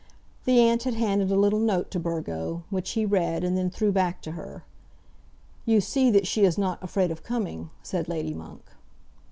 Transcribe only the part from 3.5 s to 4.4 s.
then threw back to